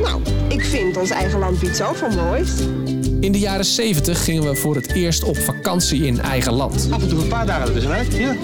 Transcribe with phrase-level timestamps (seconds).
[0.00, 2.50] Nou, ik vind ons eigen land iets zoveel moois.
[3.20, 6.88] In de jaren 70 gingen we voor het eerst op vakantie in eigen land.
[6.90, 8.14] Af en toe een paar dagen ertussenuit.
[8.14, 8.34] Ja,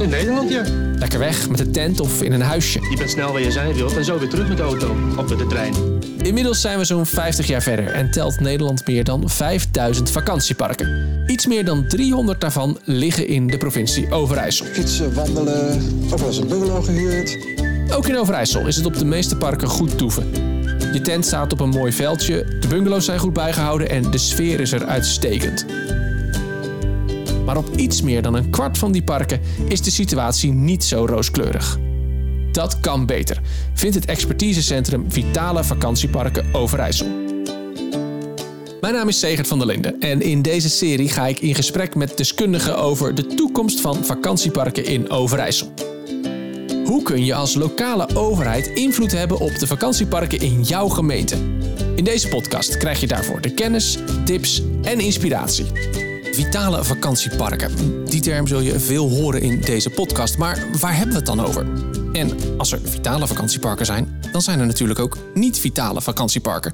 [0.00, 0.62] in Nederland, ja.
[0.98, 2.80] Lekker weg met de tent of in een huisje.
[2.90, 4.96] Je bent snel waar je zijn wilt en zo weer terug met de auto.
[5.16, 5.74] Of met de trein.
[6.22, 11.22] Inmiddels zijn we zo'n 50 jaar verder en telt Nederland meer dan 5000 vakantieparken.
[11.26, 14.66] Iets meer dan 300 daarvan liggen in de provincie Overijssel.
[14.66, 17.38] Fietsen, wandelen, wel eens een bungalow gehuurd.
[17.92, 20.47] Ook in Overijssel is het op de meeste parken goed toeven.
[20.92, 24.60] Je tent staat op een mooi veldje, de bungalows zijn goed bijgehouden en de sfeer
[24.60, 25.66] is er uitstekend.
[27.44, 31.06] Maar op iets meer dan een kwart van die parken is de situatie niet zo
[31.06, 31.78] rooskleurig.
[32.52, 33.40] Dat kan beter,
[33.74, 37.06] vindt het expertisecentrum Vitale Vakantieparken Overijssel.
[38.80, 41.94] Mijn naam is Segert van der Linden en in deze serie ga ik in gesprek
[41.94, 45.87] met deskundigen over de toekomst van vakantieparken in Overijssel.
[46.88, 51.36] Hoe kun je als lokale overheid invloed hebben op de vakantieparken in jouw gemeente?
[51.96, 55.66] In deze podcast krijg je daarvoor de kennis, tips en inspiratie.
[56.32, 58.04] Vitale vakantieparken.
[58.04, 61.40] Die term zul je veel horen in deze podcast, maar waar hebben we het dan
[61.40, 61.66] over?
[62.12, 66.72] En als er vitale vakantieparken zijn, dan zijn er natuurlijk ook niet-vitale vakantieparken.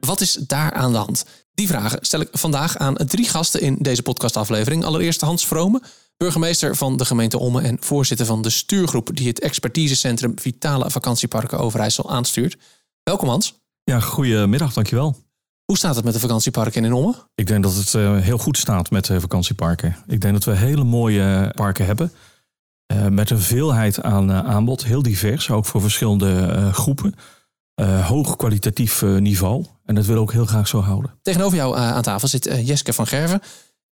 [0.00, 1.24] Wat is daar aan de hand?
[1.54, 4.84] Die vragen stel ik vandaag aan drie gasten in deze podcastaflevering.
[4.84, 5.82] Allereerst Hans Vrome,
[6.16, 11.58] burgemeester van de gemeente Omme en voorzitter van de stuurgroep die het expertisecentrum Vitale Vakantieparken
[11.58, 12.56] Overijssel aanstuurt.
[13.02, 13.62] Welkom Hans.
[13.84, 15.16] Ja, goedemiddag, dankjewel.
[15.64, 17.14] Hoe staat het met de vakantieparken in Omme?
[17.34, 19.96] Ik denk dat het uh, heel goed staat met de vakantieparken.
[20.06, 22.12] Ik denk dat we hele mooie parken hebben.
[22.92, 27.14] Uh, met een veelheid aan uh, aanbod, heel divers, ook voor verschillende groepen.
[28.02, 29.64] hoog kwalitatief niveau.
[29.84, 31.14] En dat willen we ook heel graag zo houden.
[31.22, 33.40] Tegenover jou aan tafel zit Jeske van Gerven,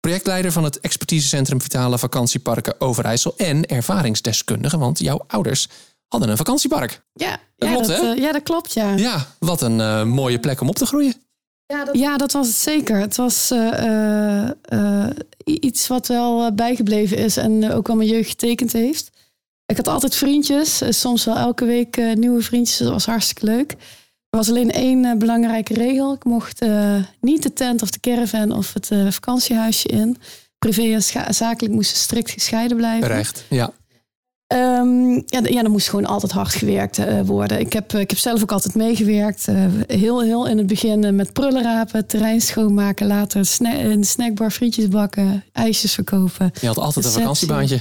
[0.01, 5.67] projectleider van het expertisecentrum Vitale Vakantieparken Overijssel en ervaringsdeskundige, want jouw ouders
[6.07, 7.01] hadden een vakantiepark.
[7.13, 8.11] Ja, dat ja, klopt, dat, hè?
[8.13, 8.95] uh, ja, dat klopt, ja.
[8.95, 11.13] Ja, wat een uh, mooie plek om op te groeien.
[11.65, 12.97] Ja dat, ja, dat was het zeker.
[12.97, 14.49] Het was uh,
[15.43, 19.09] iets wat wel bijgebleven is en ook wel mijn jeugd getekend heeft.
[19.65, 22.77] Ik had altijd vriendjes, soms wel elke week nieuwe vriendjes.
[22.77, 23.75] Dat was hartstikke leuk.
[24.31, 26.13] Er was alleen één belangrijke regel.
[26.13, 26.65] Ik mocht
[27.21, 30.17] niet de tent of de caravan of het vakantiehuisje in.
[30.59, 30.81] Privé
[31.13, 33.07] en zakelijk moesten strikt gescheiden blijven.
[33.07, 33.73] Recht, ja.
[34.53, 37.59] Um, ja, ja, er moest gewoon altijd hard gewerkt uh, worden.
[37.59, 39.47] Ik heb, ik heb zelf ook altijd meegewerkt.
[39.47, 43.07] Uh, heel, heel in het begin met prullenrapen, terrein schoonmaken.
[43.07, 46.51] Later sna in de snackbar frietjes bakken, ijsjes verkopen.
[46.61, 47.79] Je had altijd een vakantiebaantje.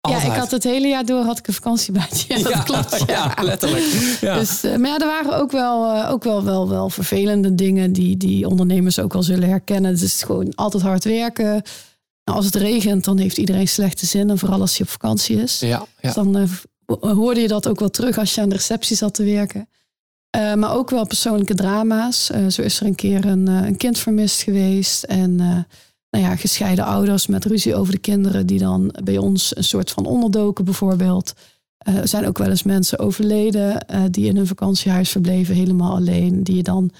[0.00, 0.22] Altijd.
[0.22, 2.34] Ja, ik had het hele jaar door had ik een vakantiebaantje.
[2.38, 2.98] Ja, dat ja, klopt.
[3.06, 3.84] Ja, ja letterlijk.
[4.20, 4.38] Ja.
[4.38, 8.48] Dus, maar ja, er waren ook wel, ook wel, wel, wel vervelende dingen die, die
[8.48, 9.90] ondernemers ook wel zullen herkennen.
[9.90, 11.62] Het is gewoon altijd hard werken.
[12.24, 14.30] Nou, als het regent, dan heeft iedereen slechte zin.
[14.30, 15.60] En vooral als hij op vakantie is.
[15.60, 15.86] Ja, ja.
[16.00, 19.14] Dus dan uh, hoorde je dat ook wel terug als je aan de receptie zat
[19.14, 19.68] te werken.
[20.36, 22.30] Uh, maar ook wel persoonlijke drama's.
[22.34, 25.02] Uh, zo is er een keer een, een kind vermist geweest.
[25.02, 25.66] En
[26.10, 28.46] nou ja, gescheiden ouders met ruzie over de kinderen...
[28.46, 31.32] die dan bij ons een soort van onderdoken bijvoorbeeld.
[31.78, 33.86] er zijn ook wel eens mensen overleden...
[34.10, 36.42] die in hun vakantiehuis verbleven, helemaal alleen.
[36.42, 36.90] Die dan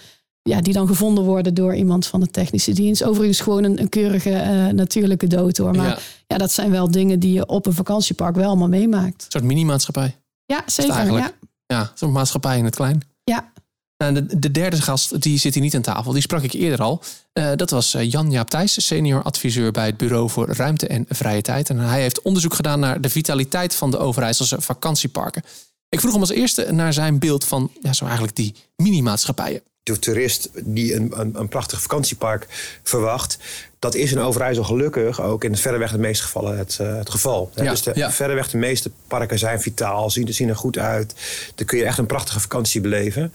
[0.42, 3.04] ja, die dan gevonden worden door iemand van de technische dienst.
[3.04, 5.76] Overigens gewoon een, een keurige uh, natuurlijke dood hoor.
[5.76, 5.98] Maar ja.
[6.26, 6.38] ja.
[6.38, 9.22] dat zijn wel dingen die je op een vakantiepark wel allemaal meemaakt.
[9.24, 10.16] Een soort mini-maatschappij.
[10.46, 11.12] Ja, zeker.
[11.12, 11.30] Ja.
[11.66, 13.02] ja, zo'n maatschappij in het klein.
[13.24, 13.52] Ja.
[14.00, 16.12] En de, de, derde gast, die zit hier niet aan tafel.
[16.12, 17.02] Die sprak ik eerder al.
[17.34, 21.70] Uh, dat was Jan-Jaap Thijs, senior adviseur bij het Bureau voor Ruimte en Vrije Tijd.
[21.70, 25.42] En hij heeft onderzoek gedaan naar de vitaliteit van de Overijsselse vakantieparken.
[25.88, 29.98] Ik vroeg hem als eerste naar zijn beeld van ja, zo eigenlijk die mini-maatschappijen de
[29.98, 32.46] toerist die een, een, een, prachtig vakantiepark
[32.82, 33.38] verwacht.
[33.78, 37.50] Dat is in Overijssel gelukkig ook in verreweg de meeste gevallen het, uh, het geval.
[37.54, 38.10] Ja, dus de, ja.
[38.10, 41.14] verreweg de meeste parken zijn vitaal, zien, zien er goed uit.
[41.54, 43.32] Dan kun je echt een prachtige vakantie beleven.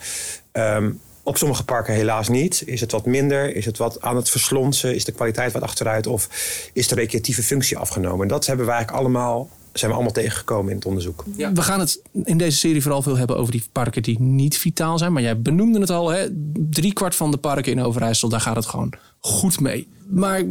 [0.58, 2.64] Um, op sommige parken helaas niet.
[2.66, 3.56] Is het wat minder?
[3.56, 4.96] Is het wat aan het verslonsen?
[4.96, 6.08] Is de kwaliteit wat achteruit?
[6.08, 6.30] Of
[6.74, 8.22] is de recreatieve functie afgenomen?
[8.22, 11.24] En dat hebben we eigenlijk allemaal zijn we allemaal tegengekomen in het onderzoek.
[11.38, 14.58] Ja, we gaan het in deze serie vooral veel hebben over die parken die niet
[14.58, 15.14] vitaal zijn.
[15.14, 16.28] Maar jij benoemde het al, hè?
[16.54, 18.94] drie kwart van de parken in Overijssel, daar gaat het gewoon
[19.26, 19.88] goed mee.
[20.10, 20.44] Maar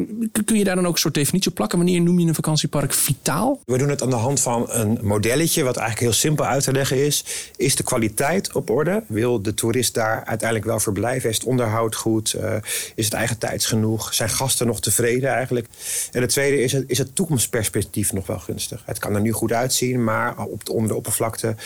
[0.45, 1.79] kun je daar dan ook een soort definitie op plakken?
[1.79, 3.61] Wanneer noem je een vakantiepark vitaal?
[3.65, 6.73] We doen het aan de hand van een modelletje, wat eigenlijk heel simpel uit te
[6.73, 7.25] leggen is.
[7.57, 9.05] Is de kwaliteit op orde?
[9.09, 11.31] Wil de toerist daar uiteindelijk wel verblijven?
[11.31, 12.35] Is het onderhoud goed?
[12.41, 12.55] Uh,
[12.95, 14.15] is het eigen tijds genoeg?
[14.15, 15.69] Zijn gasten nog tevreden eigenlijk?
[16.13, 18.83] En het tweede is het, is het toekomstperspectief nog wel gunstig.
[18.87, 21.57] Het kan er nu goed uitzien, maar op de, onder de oppervlakte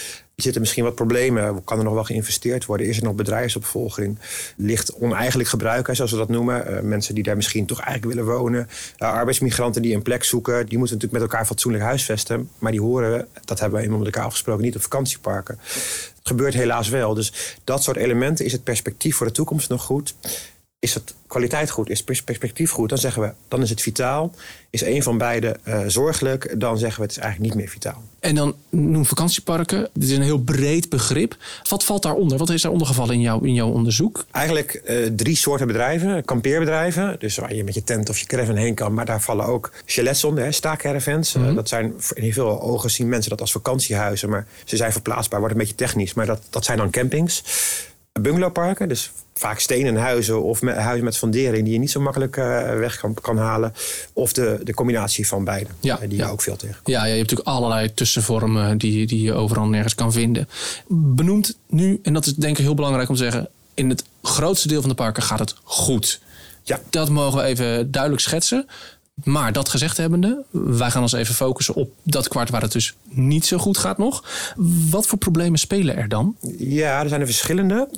[0.43, 1.65] Zitten misschien wat problemen?
[1.65, 2.87] Kan er nog wel geïnvesteerd worden?
[2.87, 4.19] Is er nog bedrijfsopvolging?
[4.57, 6.71] Ligt oneigenlijk gebruik, zoals we dat noemen?
[6.71, 8.69] Uh, mensen die daar misschien toch eigenlijk willen wonen.
[8.99, 10.67] Uh, arbeidsmigranten die een plek zoeken.
[10.67, 12.51] Die moeten natuurlijk met elkaar fatsoenlijk huisvesten.
[12.59, 15.59] Maar die horen, dat hebben we eenmaal met elkaar afgesproken, niet op vakantieparken.
[16.19, 17.15] Het gebeurt helaas wel.
[17.15, 20.15] Dus dat soort elementen, is het perspectief voor de toekomst nog goed?
[20.81, 21.91] Is het kwaliteit goed?
[21.91, 22.89] Is het perspectief goed?
[22.89, 24.35] Dan zeggen we, dan is het vitaal.
[24.71, 26.55] Is een van beide uh, zorgelijk?
[26.61, 28.03] Dan zeggen we, het is eigenlijk niet meer vitaal.
[28.21, 29.89] En dan noem vakantieparken.
[29.93, 31.37] Dit is een heel breed begrip.
[31.69, 32.39] Wat valt daaronder?
[32.39, 34.25] Wat is daar ondergevallen in, jou, in jouw onderzoek?
[34.31, 36.25] Eigenlijk uh, drie soorten bedrijven.
[36.25, 38.95] Kampeerbedrijven, dus waar je met je tent of je caravan heen kan.
[38.95, 41.35] Maar daar vallen ook chalets onder, staakcaravans.
[41.35, 41.51] Mm -hmm.
[41.51, 44.29] uh, dat zijn, in heel veel ogen zien mensen dat als vakantiehuizen.
[44.29, 46.15] Maar ze zijn verplaatsbaar, wordt een beetje technisch.
[46.15, 47.43] Maar dat, dat zijn dan campings
[48.23, 48.89] bungalowparken.
[48.89, 52.45] Dus vaak stenen huizen of met, huizen met fundering die je niet zo makkelijk uh,
[52.79, 53.73] weg kan, kan halen.
[54.13, 56.27] Of de, de combinatie van beide, ja, die ja.
[56.27, 56.77] je ook veel tegen.
[56.85, 60.49] Ja, ja, je hebt natuurlijk allerlei tussenvormen die, die je overal nergens kan vinden.
[60.89, 63.49] Benoemd nu, en dat is denk ik heel belangrijk om te zeggen...
[63.75, 66.21] in het grootste deel van de parken gaat het goed.
[66.63, 66.81] Ja.
[66.91, 68.67] Dat mogen we even duidelijk schetsen.
[69.25, 72.95] Maar dat gezegd hebbende, wij gaan ons even focussen op dat kwart waar het dus
[73.05, 74.25] niet zo goed gaat nog.
[74.91, 76.37] Wat voor problemen spelen er dan?
[76.59, 77.89] Ja, er zijn er verschillende.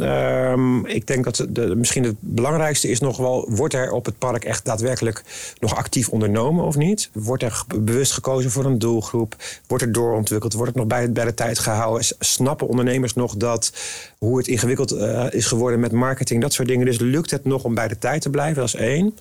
[0.53, 4.19] Um, ik denk dat de, misschien het belangrijkste is nog wel, wordt er op het
[4.19, 5.23] park echt daadwerkelijk
[5.59, 7.11] nog actief ondernomen of niet?
[7.13, 9.37] Wordt er bewust gekozen voor een doelgroep?
[9.67, 10.53] Wordt er doorontwikkeld?
[10.53, 12.07] Wordt het nog bij, bij de tijd gehouden?
[12.19, 13.73] Snappen ondernemers nog dat
[14.19, 16.87] hoe het ingewikkeld uh, is geworden met marketing, dat soort dingen?
[16.87, 18.57] Dus lukt het nog om bij de tijd te blijven?
[18.57, 19.15] Dat is één.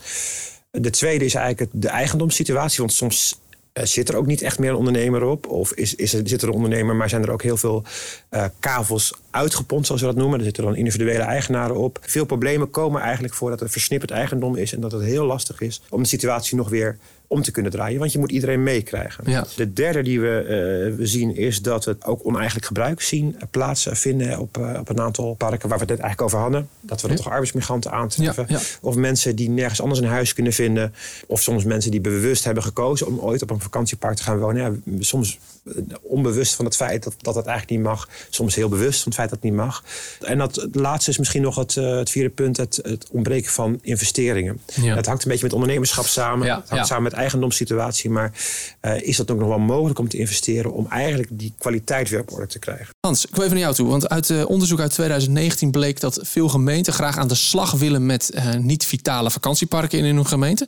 [0.71, 2.79] De tweede is eigenlijk de eigendomssituatie.
[2.79, 3.39] Want soms
[3.73, 5.47] uh, zit er ook niet echt meer een ondernemer op.
[5.47, 7.83] Of is, is er, zit er een ondernemer, maar zijn er ook heel veel
[8.31, 10.39] uh, kavels uitgepompt, zoals we dat noemen.
[10.39, 11.99] Er zitten dan individuele eigenaren op.
[12.01, 14.73] Veel problemen komen eigenlijk voordat er versnipperd eigendom is.
[14.73, 16.97] En dat het heel lastig is om de situatie nog weer
[17.29, 17.99] om te kunnen draaien.
[17.99, 19.23] Want je moet iedereen meekrijgen.
[19.31, 19.45] Ja.
[19.55, 20.41] De derde die we,
[20.89, 24.99] uh, we, zien is dat we ook oneigenlijk gebruik zien plaatsvinden op, uh, op een
[24.99, 26.69] aantal parken waar we het net eigenlijk over hadden.
[26.79, 27.15] Dat we ja.
[27.15, 28.45] toch arbeidsmigranten aantreffen.
[28.47, 30.93] Ja, of mensen die nergens anders een huis kunnen vinden.
[31.27, 34.83] Of soms mensen die bewust hebben gekozen om ooit op een vakantiepark te gaan wonen.
[34.99, 35.39] soms
[36.01, 38.09] onbewust van het feit dat, dat het eigenlijk niet mag.
[38.29, 39.83] Soms heel bewust van het feit dat het niet mag.
[40.21, 42.57] En dat het laatste is misschien nog het, uh, het vierde punt.
[42.57, 44.61] Het, het ontbreken van investeringen.
[44.73, 46.55] Het hangt een beetje met ondernemerschap samen.
[46.55, 48.09] Het hangt samen met eigendomssituatie.
[48.09, 48.31] Maar
[48.81, 52.19] uh, is dat ook nog wel mogelijk om te investeren om eigenlijk die kwaliteit weer
[52.19, 52.87] op orde te krijgen?
[52.99, 53.87] Hans, ik wil even naar jou toe.
[53.87, 58.05] Want uit uh, onderzoek uit 2019 bleek dat veel gemeenten graag aan de slag willen
[58.05, 60.67] met uh, niet-vitale vakantieparken in hun gemeente.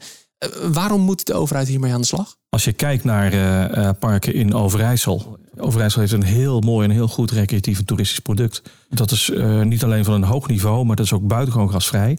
[0.72, 2.36] Waarom moet de overheid hiermee aan de slag?
[2.50, 5.40] Als je kijkt naar parken in Overijssel.
[5.58, 8.62] Overijssel heeft een heel mooi en heel goed recreatief en toeristisch product.
[8.90, 9.32] Dat is
[9.64, 12.18] niet alleen van een hoog niveau, maar dat is ook buitengewoon gasvrij.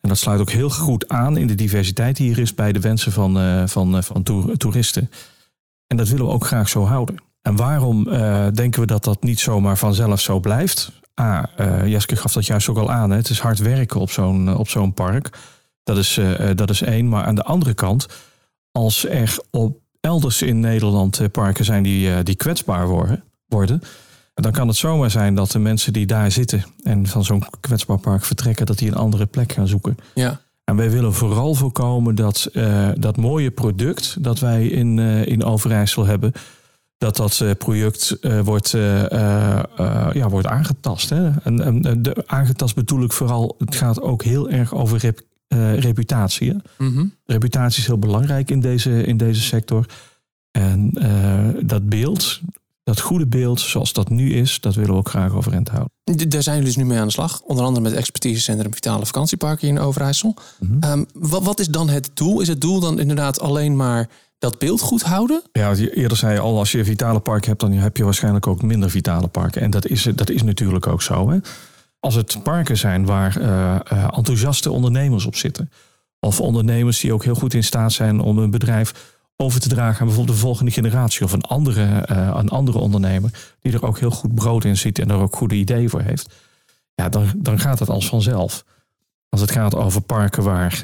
[0.00, 2.80] En dat sluit ook heel goed aan in de diversiteit die hier is bij de
[2.80, 5.10] wensen van, van, van toer toeristen.
[5.86, 7.22] En dat willen we ook graag zo houden.
[7.42, 8.04] En waarom
[8.54, 10.92] denken we dat dat niet zomaar vanzelf zo blijft?
[11.20, 11.50] A,
[11.84, 13.10] Jeske gaf dat juist ook al aan.
[13.10, 13.16] Hè?
[13.16, 15.38] Het is hard werken op zo'n op zo'n park.
[15.84, 16.20] Dat is,
[16.54, 17.08] dat is één.
[17.08, 18.06] Maar aan de andere kant,
[18.72, 23.82] als er op elders in Nederland parken zijn die, die kwetsbaar worden, worden
[24.34, 27.98] dan kan het zomaar zijn dat de mensen die daar zitten en van zo'n kwetsbaar
[27.98, 29.96] park vertrekken, dat die een andere plek gaan zoeken.
[30.14, 30.40] Ja.
[30.64, 36.04] En wij willen vooral voorkomen dat uh, dat mooie product dat wij in, in Overijssel
[36.04, 36.32] hebben,
[36.98, 38.70] dat dat uh, product wordt,
[40.12, 41.10] ja, wordt aangetast.
[41.10, 41.30] Hè?
[41.42, 45.20] En, en de, aangetast bedoel ik vooral, het gaat ook heel erg over rep,
[45.74, 46.48] reputatie.
[46.48, 46.84] Hè?
[46.84, 47.14] Mm -hmm.
[47.24, 49.86] Reputatie is heel belangrijk in deze, in deze sector.
[50.50, 50.90] En
[51.66, 52.40] dat beeld,
[52.84, 55.90] dat goede beeld zoals dat nu is, dat willen we ook graag overeind houden.
[56.28, 57.40] Daar zijn jullie dus nu mee aan de slag.
[57.40, 60.34] Onder andere met het expertisecentrum Vitale Vakantieparken in Overijssel.
[60.58, 60.72] Mhm.
[60.72, 60.90] Mm -hmm.
[60.90, 62.40] um, wat, wat, is dan het doel?
[62.40, 64.08] Is het doel dan inderdaad alleen maar
[64.38, 65.42] dat beeld goed houden?
[65.52, 68.62] Ja, eerder zei je al, als je vitale park hebt, dan heb je waarschijnlijk ook
[68.62, 69.62] minder vitale parken.
[69.62, 71.30] En dat is, dat is natuurlijk ook zo.
[71.30, 71.38] Hè?
[72.04, 73.46] Als het parken zijn waar uh,
[73.92, 75.70] uh, enthousiaste ondernemers op zitten.
[76.20, 80.00] Of ondernemers die ook heel goed in staat zijn om een bedrijf over te dragen
[80.00, 83.98] aan bijvoorbeeld de volgende generatie of een andere, uh, een andere ondernemer die er ook
[83.98, 86.34] heel goed brood in ziet en er ook goede ideeën voor heeft,
[86.94, 88.64] ja, dan, dan gaat het als vanzelf.
[89.28, 90.82] Als het gaat over parken waar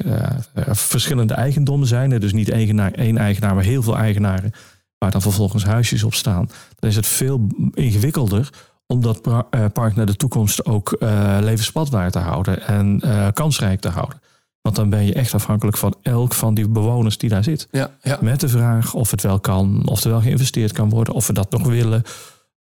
[0.71, 4.51] verschillende eigendommen zijn, dus niet eigenaar, één eigenaar, maar heel veel eigenaren,
[4.97, 6.49] waar dan vervolgens huisjes op staan,
[6.79, 8.49] dan is het veel ingewikkelder
[8.91, 9.21] om dat
[9.73, 13.01] park naar de toekomst ook uh, levensvatbaar te houden en
[13.33, 14.19] kansrijk te houden.
[14.61, 17.67] Want dan ben je echt afhankelijk van elk van die bewoners die daar zit.
[17.71, 18.17] Ja, ja.
[18.21, 21.33] Met de vraag of het wel kan, of er wel geïnvesteerd kan worden, of we
[21.33, 22.03] dat nog willen.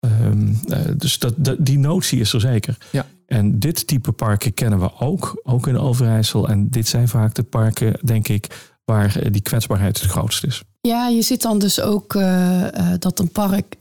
[0.01, 2.77] Um, uh, dus dat, dat, die notie is er zeker.
[2.91, 3.07] Ja.
[3.27, 6.49] En dit type parken kennen we ook, ook in Overijssel.
[6.49, 10.63] En dit zijn vaak de parken, denk ik, waar die kwetsbaarheid het grootst is.
[10.81, 12.69] Ja, je ziet dan dus ook uh, uh,
[12.99, 13.77] dat een park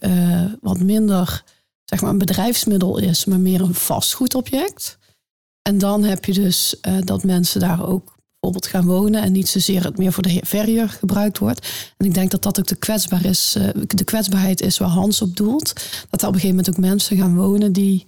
[0.61, 1.43] wat minder
[1.89, 4.97] zeg maar een bedrijfsmiddel is, maar meer een vastgoedobject.
[5.61, 9.47] En dan heb je dus uh, dat mensen daar ook bijvoorbeeld gaan wonen en niet
[9.47, 11.93] zozeer het meer voor de verhuur gebruikt wordt.
[11.97, 15.21] En ik denk dat dat ook de, kwetsbaar is, uh, de kwetsbaarheid is waar Hans
[15.21, 15.73] op doelt.
[16.09, 18.05] Dat er op een gegeven moment ook mensen gaan wonen die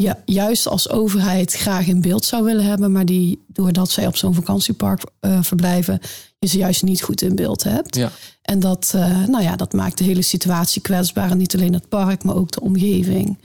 [0.00, 4.16] ja, juist als overheid graag in beeld zou willen hebben, maar die doordat zij op
[4.16, 6.00] zo'n vakantiepark uh, verblijven,
[6.38, 7.96] je ze juist niet goed in beeld hebt.
[7.96, 8.10] Ja.
[8.42, 11.30] En dat, uh, nou ja, dat maakt de hele situatie kwetsbaar.
[11.30, 13.38] En niet alleen het park, maar ook de omgeving.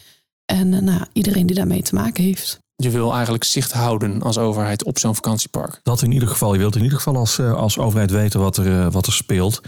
[0.46, 2.60] En uh, nou, iedereen die daarmee te maken heeft.
[2.76, 5.80] Je wil eigenlijk zicht houden als overheid op zo'n vakantiepark.
[5.84, 6.54] Dat in ieder geval.
[6.54, 9.62] Je wilt in ieder geval als, als overheid weten wat er, wat er speelt.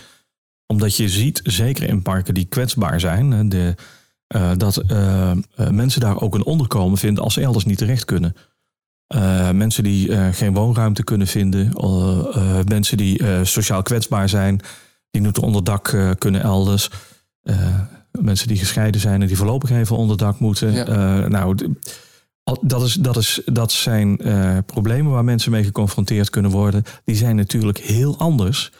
[0.65, 3.75] Omdat je ziet, zeker in parken die kwetsbaar zijn, de,
[4.35, 5.31] uh, dat uh,
[5.69, 8.35] mensen daar ook een onderkomen vinden als ze elders niet terecht kunnen.
[9.15, 11.73] Uh, mensen die geen woonruimte kunnen vinden,
[12.67, 14.59] mensen die sociaal kwetsbaar zijn,
[15.11, 16.89] die moeten onderdak kunnen elders.
[18.11, 20.71] mensen die gescheiden zijn en die voorlopig even onderdak moeten.
[20.73, 21.27] Ja.
[21.27, 21.75] nou,
[22.61, 24.17] dat, is, dat, is, dat zijn
[24.65, 26.83] problemen waar mensen mee geconfronteerd kunnen worden.
[27.03, 28.71] Die zijn natuurlijk heel anders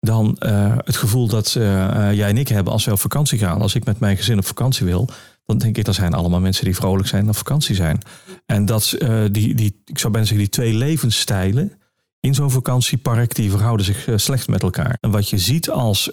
[0.00, 1.64] dan uh, het gevoel dat uh,
[2.12, 3.60] jij en ik hebben als we op vakantie gaan.
[3.60, 5.08] Als ik met mijn gezin op vakantie wil,
[5.46, 7.98] dan denk ik dat zijn allemaal mensen die vrolijk zijn en op vakantie zijn.
[8.46, 8.96] En dat
[9.30, 11.72] die, die, ik zou bijna zeggen, die twee levensstijlen
[12.20, 14.96] in zo'n vakantiepark, die verhouden zich slecht met elkaar.
[15.00, 16.12] En wat je ziet als,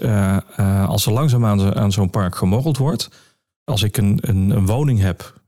[0.88, 3.10] als er langzaam aan, aan zo'n park gemorreld wordt,
[3.64, 5.42] als ik een, een, een woning heb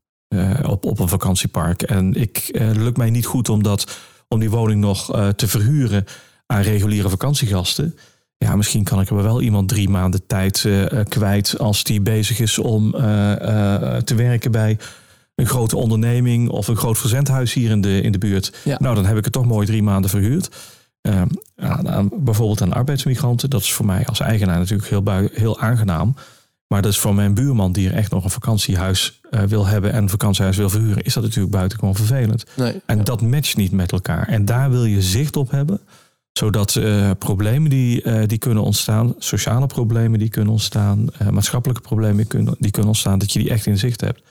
[0.64, 4.82] op, op een vakantiepark en ik lukt mij niet goed om, dat, om die woning
[4.82, 5.06] nog
[5.36, 6.06] te verhuren
[6.46, 7.96] aan reguliere vakantiegasten
[8.46, 12.40] ja, misschien kan ik er wel iemand drie maanden tijd uh, kwijt als die bezig
[12.40, 13.02] is om uh,
[13.96, 14.78] te werken bij
[15.36, 18.58] een grote onderneming of een groot verzendhuis hier in de, in de buurt.
[18.64, 18.78] Ja.
[18.80, 20.50] Nou, dan heb ik het toch mooi drie maanden verhuurd.
[21.56, 23.50] aan, bijvoorbeeld aan arbeidsmigranten.
[23.50, 25.04] Dat is voor mij als eigenaar natuurlijk heel,
[25.34, 26.16] heel aangenaam.
[26.68, 30.04] Maar dat is voor mijn buurman die er echt nog een vakantiehuis wil hebben en
[30.04, 32.46] een vakantiehuis wil verhuren, is dat natuurlijk buitengewoon vervelend.
[32.56, 33.04] Nee, en ja.
[33.04, 34.28] dat matcht niet met elkaar.
[34.28, 35.80] En daar wil je zicht op hebben
[36.40, 41.82] zodat uh, problemen die, uh, die kunnen ontstaan, sociale problemen die kunnen ontstaan, uh, maatschappelijke
[41.82, 44.22] problemen kunnen, die kunnen ontstaan, dat je die echt in zicht hebt.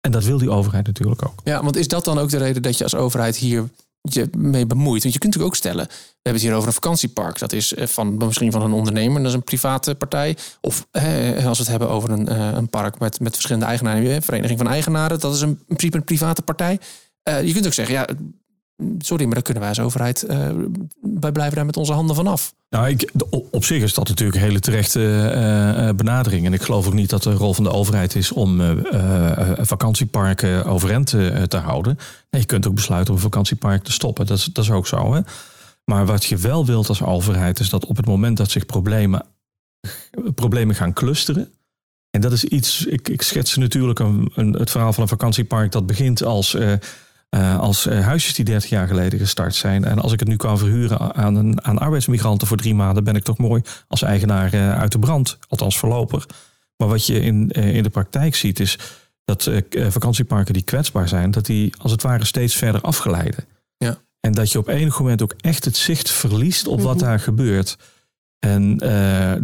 [0.00, 1.34] En dat wil die overheid natuurlijk ook.
[1.44, 3.68] Ja, want is dat dan ook de reden dat je als overheid hier
[4.00, 5.02] je mee bemoeit?
[5.02, 7.38] Want je kunt natuurlijk ook stellen, we hebben het hier over een vakantiepark.
[7.38, 10.36] Dat is van, misschien van een ondernemer, dat is een private partij.
[10.60, 10.86] Of
[11.44, 15.20] als we het hebben over een, een park met, met verschillende eigenaren, vereniging van eigenaren,
[15.20, 16.78] dat is een, in principe een private partij.
[17.22, 18.06] je kunt ook zeggen, ja,
[18.98, 20.48] sorry, maar dan kunnen wij als overheid, uh,
[21.20, 22.54] wij blijven daar met onze handen vanaf.
[22.70, 23.12] Nou, ik,
[23.50, 26.46] op zich is dat natuurlijk een hele terechte uh, benadering.
[26.46, 28.70] En ik geloof ook niet dat de rol van de overheid is om uh,
[29.60, 31.06] vakantieparken overeind
[31.48, 31.98] te houden.
[32.30, 34.26] Nee, je kunt ook besluiten om een vakantiepark te stoppen.
[34.26, 35.14] Dat is, dat is ook zo.
[35.14, 35.20] Hè?
[35.84, 39.26] Maar wat je wel wilt als overheid is dat op het moment dat zich problemen,
[40.34, 41.52] problemen gaan clusteren.
[42.10, 45.72] En dat is iets, ik, ik schets natuurlijk een, een, het verhaal van een vakantiepark
[45.72, 46.56] dat begint als
[47.36, 49.84] uh, als uh, huisjes die 30 jaar geleden gestart zijn.
[49.84, 53.16] En als ik het nu kan verhuren aan, een, aan arbeidsmigranten voor drie maanden, ben
[53.16, 55.38] ik toch mooi als eigenaar uh, uit de brand.
[55.48, 56.26] Althans voorlopig.
[56.76, 58.78] Maar wat je in, in de praktijk ziet is
[59.24, 63.44] dat vakantieparken die kwetsbaar zijn, dat die als het ware steeds verder afgeleiden.
[63.76, 63.98] Ja.
[64.20, 67.78] En dat je op enig moment ook echt het zicht verliest op wat daar gebeurt.
[68.38, 68.76] En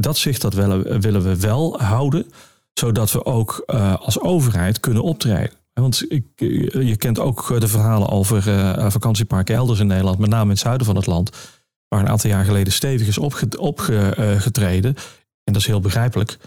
[0.01, 2.33] dat zicht dat willen, willen we wel houden,
[2.75, 3.63] zodat we ook
[3.99, 5.58] als overheid kunnen optreden.
[5.81, 10.45] Want ik, je kent ook de verhalen over uh, vakantieparken elders in Nederland, met name
[10.45, 11.31] in het zuiden van het land,
[11.89, 13.19] waar een aantal jaar geleden stevig is
[13.59, 14.95] opgetreden.
[15.45, 16.39] En dat is heel begrijpelijk.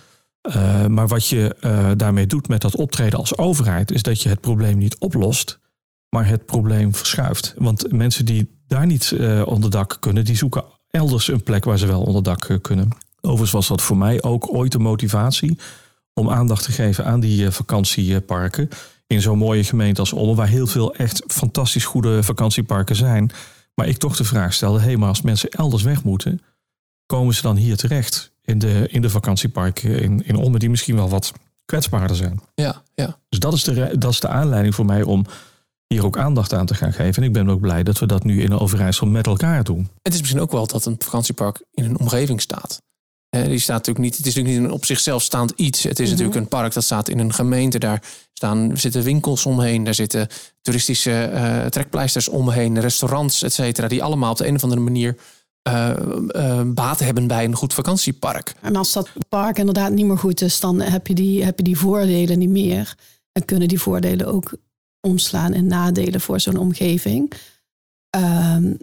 [0.55, 1.55] Uh, maar wat je
[1.97, 5.59] daarmee doet met dat optreden als overheid, is dat je het probleem niet oplost,
[6.09, 7.53] maar het probleem verschuift.
[7.57, 11.87] Want mensen die daar niet onder dak kunnen, die zoeken elders een plek waar ze
[11.87, 12.89] wel onder dak kunnen.
[13.21, 15.57] Overigens was dat voor mij ook ooit de motivatie
[16.13, 18.69] om aandacht te geven aan die vakantieparken
[19.11, 23.31] in zo'n mooie gemeente als Ommen, waar heel veel echt fantastisch goede vakantieparken zijn.
[23.75, 26.41] Maar ik toch de vraag stelde, hé, hey, maar als mensen elders weg moeten,
[27.05, 30.95] komen ze dan hier terecht in de, in de vakantieparken in, in Ommen, die misschien
[30.95, 31.31] wel wat
[31.65, 32.41] kwetsbaarder zijn.
[32.55, 33.17] Ja, ja.
[33.29, 35.25] Dus dat is, de, dat is de aanleiding voor mij om
[35.87, 37.21] hier ook aandacht aan te gaan geven.
[37.21, 39.89] En ik ben ook blij dat we dat nu in Overijssel met elkaar doen.
[40.01, 42.81] Het is misschien ook wel dat een vakantiepark in een omgeving staat.
[43.31, 45.83] Die staat natuurlijk niet, het is natuurlijk niet een op zichzelf staand iets.
[45.83, 46.09] Het is Mhm.
[46.09, 47.79] natuurlijk een park dat staat in een gemeente.
[47.79, 49.83] Daar staan, zitten winkels omheen.
[49.83, 50.27] Daar zitten
[50.61, 52.79] toeristische uh, trekpleisters omheen.
[52.79, 53.87] Restaurants, et cetera.
[53.87, 55.17] Die allemaal op de een of andere manier
[55.69, 58.53] uh, baat hebben bij een goed vakantiepark.
[58.61, 61.63] En als dat park inderdaad niet meer goed is, dan heb je die, heb je
[61.63, 62.95] die voordelen niet meer.
[63.31, 64.53] En kunnen die voordelen ook
[64.99, 67.31] omslaan in nadelen voor zo'n omgeving.
[68.09, 68.73] Ehm,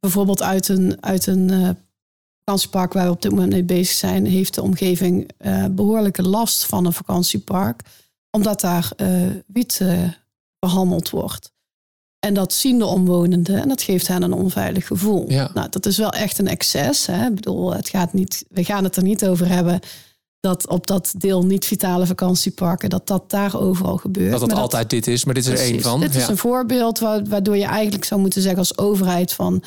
[0.00, 1.76] bijvoorbeeld uit een, uit een
[2.44, 6.64] vakantiepark waar we op dit moment mee bezig zijn, heeft de omgeving uh, behoorlijke last
[6.66, 7.80] van een vakantiepark.
[8.30, 10.08] omdat daar uh, wiet uh,
[10.58, 11.52] behandeld wordt.
[12.18, 15.30] En dat zien de omwonenden en dat geeft hen een onveilig gevoel.
[15.30, 15.50] Ja.
[15.54, 17.06] Nou, dat is wel echt een excess.
[17.06, 17.26] Hè?
[17.26, 19.80] Ik bedoel, het gaat niet, we gaan het er niet over hebben
[20.40, 24.30] dat op dat deel niet-vitale vakantieparken, dat dat daar overal gebeurt.
[24.30, 26.00] Dat het altijd dit is, maar dit is er één van.
[26.00, 29.62] Dit is een voorbeeld wa- waardoor je eigenlijk zou moeten zeggen als overheid van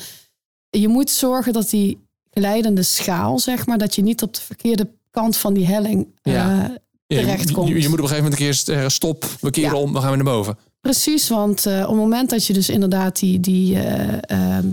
[0.70, 2.07] je moet zorgen dat die
[2.38, 6.50] glijdende schaal, zeg maar, dat je niet op de verkeerde kant van die helling Ja.
[6.50, 6.70] eh,
[7.06, 7.68] Ja, je, terechtkomt.
[7.68, 9.76] je, je moet op een gegeven moment een keer zeggen, stop, we keren Ja.
[9.82, 10.58] om, dan gaan we naar boven.
[10.80, 14.18] Precies, want eh, op het moment dat je dus inderdaad die, die eh,
[14.56, 14.66] ehm,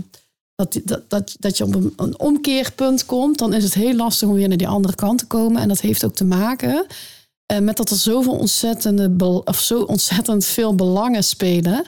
[0.54, 4.28] dat, dat, dat, dat je op een, een omkeerpunt komt, dan is het heel lastig
[4.28, 5.62] om weer naar die andere kant te komen.
[5.62, 6.86] En dat heeft ook te maken
[7.46, 11.86] eh, met dat er zoveel ontzettende, of zo ontzettend veel belangen spelen.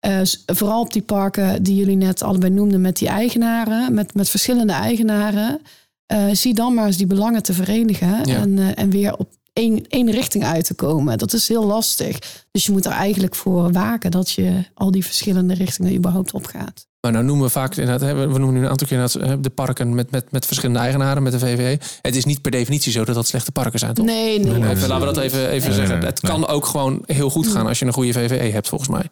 [0.00, 4.14] Eh, s- vooral op die parken die jullie net allebei noemden met die eigenaren, met,
[4.14, 5.60] met verschillende eigenaren.
[6.06, 8.36] Eh, zie dan maar eens die belangen te verenigen Ja.
[8.36, 11.18] en, eh, en weer op één, één richting uit te komen.
[11.18, 12.18] Dat is heel lastig.
[12.50, 16.86] Dus je moet er eigenlijk voor waken dat je al die verschillende richtingen überhaupt opgaat.
[17.00, 20.10] Maar nou noemen we vaak, inderdaad, we noemen nu een aantal keer de parken met,
[20.10, 21.78] met, met verschillende eigenaren, met de VVE.
[22.02, 24.04] Het is niet per definitie zo dat dat slechte parken zijn, toch?
[24.06, 24.54] Nee, nee.
[24.70, 25.98] Even, laten we dat even, even Nee, zeggen.
[25.98, 26.32] nee, het nee.
[26.32, 29.02] kan ook gewoon heel goed gaan als je een goede VVE hebt, volgens mij.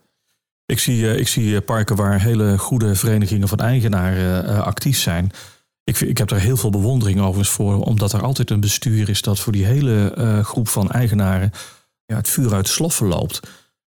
[0.67, 4.99] Ik zie, eh, ik zie eh, parken waar hele goede verenigingen van eigenaren eh, actief
[4.99, 5.31] zijn.
[5.85, 9.23] Ik, ik heb er heel veel bewondering overigens voor, omdat er altijd een bestuur is
[9.23, 11.51] dat voor die hele groep van eigenaren
[12.05, 13.41] ja, het vuur uit sloffen loopt.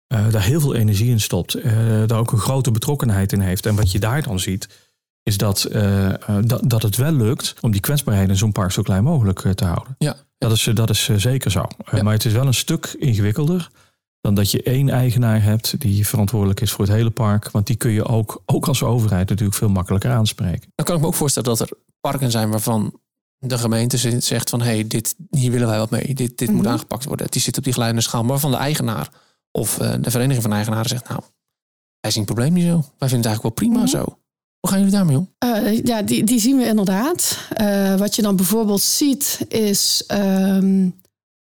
[0.07, 1.63] Daar heel veel energie in stopt,
[2.07, 3.67] daar ook een grote betrokkenheid in heeft.
[3.67, 4.69] En wat je daar dan ziet,
[5.23, 5.69] is dat,
[6.45, 9.65] dat, dat het wel lukt om die kwetsbaarheden in zo'n park zo klein mogelijk te
[9.65, 9.95] houden.
[9.99, 10.17] Ja.
[10.39, 11.65] Dat is, dat is zeker zo.
[11.91, 12.03] Ja.
[12.03, 13.71] Maar het is wel een stuk ingewikkelder
[14.21, 17.51] dan dat je één eigenaar hebt die verantwoordelijk is voor het hele park.
[17.51, 20.73] Want die kun je ook, ook als overheid natuurlijk veel makkelijker aanspreken.
[20.75, 23.01] Dan kan ik me ook voorstellen dat er parken zijn waarvan
[23.39, 26.15] de gemeente zegt van hé, hey, dit, hier willen wij wat mee.
[26.15, 26.73] Dit, dit moet Mhm.
[26.73, 27.27] aangepakt worden.
[27.31, 28.23] Die zit op die glijdende schaal.
[28.25, 29.09] Maar van de eigenaar
[29.51, 31.21] of eh, de vereniging van eigenaren zegt nou,
[32.01, 32.85] wij zien het probleem niet zo.
[32.99, 33.87] Wij vinden het eigenlijk wel prima Mhm.
[33.87, 34.19] zo.
[34.61, 35.33] Hoe gaan jullie daarmee om?
[35.39, 37.39] Eh, ja, die, die zien we inderdaad.
[37.53, 40.89] Eh, wat je dan bijvoorbeeld ziet is ehm,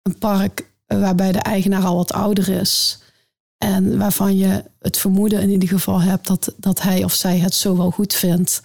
[0.01, 2.97] een park waarbij de eigenaar al wat ouder is.
[3.57, 7.53] En waarvan je het vermoeden in ieder geval hebt dat, dat hij of zij het
[7.53, 8.61] zo wel goed vindt.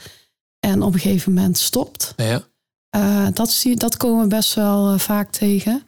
[0.61, 2.13] En op een gegeven moment stopt.
[2.17, 2.43] Ja.
[2.91, 5.83] Eh, dat, zie, dat komen we best wel eh, vaak tegen.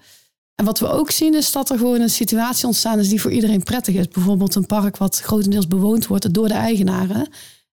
[0.54, 3.32] En wat we ook zien is dat er gewoon een situatie ontstaan is die voor
[3.32, 4.08] iedereen prettig is.
[4.08, 7.28] Bijvoorbeeld een park wat grotendeels bewoond wordt door de eigenaren.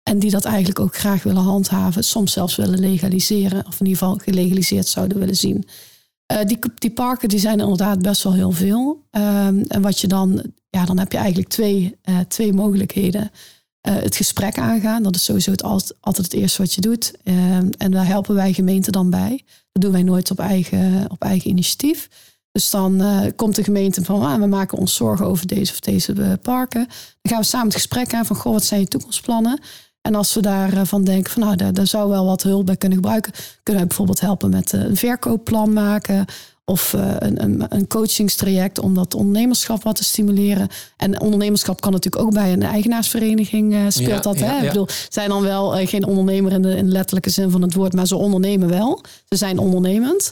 [0.04, 2.04] En die dat eigenlijk ook graag willen handhaven.
[2.04, 3.66] Soms zelfs willen legaliseren.
[3.68, 5.68] Of in ieder geval gelegaliseerd zouden willen zien.
[6.26, 9.06] Eh, die, die parken die zijn inderdaad best wel heel veel.
[9.12, 13.32] Ehm, en wat je dan, ja, dan heb je eigenlijk twee, eh, twee mogelijkheden.
[13.82, 17.14] Eh, het gesprek aangaan, dat is sowieso het altijd, het eerste wat je doet.
[17.24, 19.44] Ehm, en daar helpen wij gemeenten dan bij.
[19.72, 22.10] Dat doen wij nooit op eigen, op eigen initiatief.
[22.52, 23.04] Dus dan
[23.36, 26.88] komt de gemeente van, ah, we maken ons zorgen over deze of deze parken.
[27.22, 29.60] Dan gaan we samen het gesprek aan van, goh, wat zijn je toekomstplannen?
[30.06, 32.98] En als we daarvan denken van, nou, daar, daar zou wel wat hulp bij kunnen
[32.98, 33.32] gebruiken,
[33.64, 36.26] kunnen wij bijvoorbeeld helpen met eh, een verkoopplan maken
[36.66, 40.68] of eh, een, een, een coachingstraject om dat ondernemerschap wat te stimuleren.
[40.98, 44.40] En ondernemerschap kan natuurlijk ook bij een eigenaarsvereniging eh, speelt Ja, dat.
[44.40, 44.62] ja, hè?
[44.62, 47.74] Ik bedoel, zijn dan wel eh, geen ondernemer in de, in letterlijke zin van het
[47.74, 49.02] woord, maar ze ondernemen wel.
[49.30, 50.32] Ze zijn ondernemend.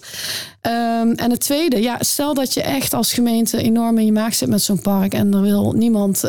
[0.61, 4.35] Ehm, en het tweede, ja, stel dat je echt als gemeente enorm in je maag
[4.35, 6.23] zit met zo'n park en er wil niemand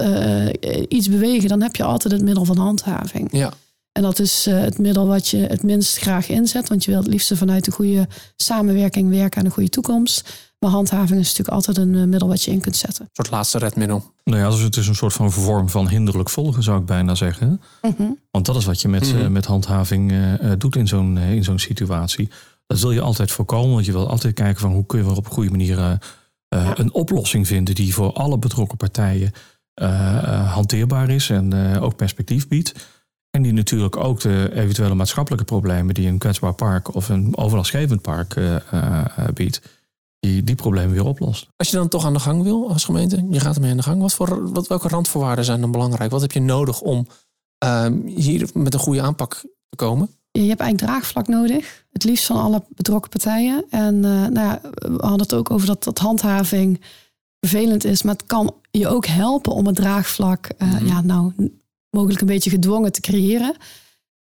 [0.89, 3.29] iets bewegen, dan heb je altijd het middel van handhaving.
[3.33, 3.53] Ja.
[3.95, 7.03] En dat is eh, het middel wat je het minst graag inzet, want je wilt
[7.05, 10.43] het liefst vanuit een goede samenwerking werken aan een goede toekomst.
[10.59, 13.05] Maar handhaving is natuurlijk altijd een eh, middel wat je in kunt zetten.
[13.05, 14.13] Een soort laatste redmiddel.
[14.25, 17.15] Nou ja, dus het is een soort van vorm van hinderlijk volgen, zou ik bijna
[17.15, 17.61] zeggen.
[18.31, 19.23] Want dat is wat je met, Mhm.
[19.23, 20.13] eh, met handhaving
[20.59, 22.29] doet in zo'n in zo'n situatie.
[22.67, 25.17] Dat wil je altijd voorkomen, want je wil altijd kijken van hoe kun je er
[25.17, 25.99] op een goede manier
[26.49, 29.33] een oplossing vinden die voor alle betrokken partijen
[30.47, 32.73] hanteerbaar is en eh, ook perspectief biedt.
[33.35, 38.03] En die natuurlijk ook de eventuele maatschappelijke problemen die een kwetsbaar park of een overlastgevend
[38.03, 39.61] park eh, eh, biedt,
[40.21, 41.47] die, die problemen weer oplost.
[41.57, 43.83] Als je dan toch aan de gang wil als gemeente, je gaat ermee aan de
[43.83, 44.01] gang.
[44.01, 46.11] Wat voor, wat, welke randvoorwaarden zijn dan belangrijk?
[46.11, 47.07] Wat heb je nodig om
[47.59, 49.35] ehm, hier met een goede aanpak
[49.69, 50.11] te komen?
[50.31, 51.85] Je hebt eigenlijk draagvlak nodig.
[51.93, 53.65] Het liefst van alle betrokken partijen.
[53.71, 56.81] En eh, nou ja, we hadden het ook over dat, dat handhaving
[57.41, 58.03] vervelend is.
[58.03, 60.87] Maar het kan je ook helpen om het draagvlak eh, Mhm.
[60.87, 61.33] ja, nou,
[61.95, 63.57] mogelijk een beetje gedwongen te creëren.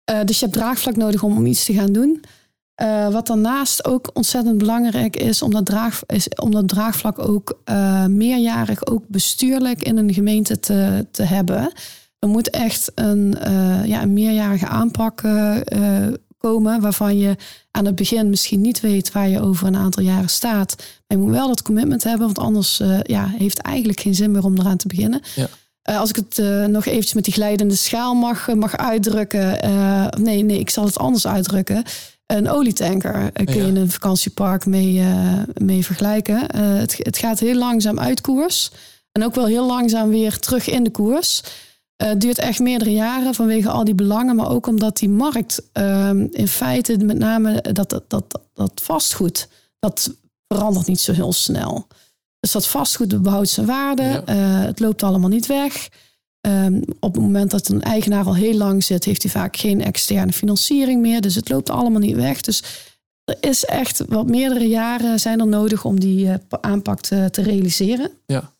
[0.04, 2.24] Eh, dus je hebt draagvlak nodig om, om iets te gaan doen.
[2.74, 7.60] Eh, wat daarnaast ook ontzettend belangrijk is, om dat, draag, is om dat draagvlak ook
[7.64, 11.72] eh, meerjarig, ook bestuurlijk in een gemeente te, te hebben.
[12.18, 13.36] Er moet echt een,
[13.84, 15.22] ja, een meerjarige aanpak
[16.38, 17.36] komen waarvan je
[17.70, 20.74] aan het begin misschien niet weet waar je over een aantal jaren staat.
[20.76, 24.44] Maar je moet wel dat commitment hebben, want anders ja, heeft eigenlijk geen zin meer
[24.44, 25.20] om eraan te beginnen.
[25.34, 25.48] Ja.
[25.90, 29.58] Uh, als ik het uh, nog eventjes met die glijdende schaal mag, mag uitdrukken.
[30.22, 31.82] nee, nee, ik zal het anders uitdrukken.
[32.26, 35.02] Een olietanker kun je in een vakantiepark mee,
[35.54, 36.56] mee vergelijken.
[36.56, 38.70] Het, het, gaat heel langzaam uit koers.
[39.12, 41.42] En ook wel heel langzaam weer terug in de koers.
[41.96, 46.10] Het duurt echt meerdere jaren vanwege al die belangen, maar ook omdat die markt uh,
[46.30, 50.14] in feite met name dat, dat, dat, dat vastgoed, dat
[50.48, 51.86] verandert niet zo heel snel.
[52.44, 54.22] Dus dat vastgoed behoudt zijn waarde, ja.
[54.28, 55.88] uh, het loopt allemaal niet weg.
[56.40, 59.82] Um, op het moment dat een eigenaar al heel lang zit, heeft hij vaak geen
[59.82, 61.20] externe financiering meer.
[61.20, 62.40] Dus het loopt allemaal niet weg.
[62.40, 62.62] Dus
[63.24, 67.42] er is echt wat meerdere jaren zijn er nodig om die uh, aanpak te, te
[67.42, 68.10] realiseren.
[68.26, 68.52] Ja.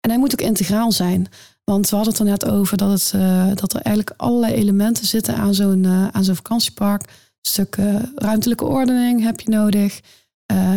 [0.00, 1.26] En hij moet ook integraal zijn.
[1.64, 5.06] Want we hadden het er net over dat, het, uh, dat er eigenlijk allerlei elementen
[5.06, 7.02] zitten aan zo'n aan zo'n vakantiepark.
[7.02, 7.76] Een stuk
[8.14, 10.00] ruimtelijke ordening heb je nodig.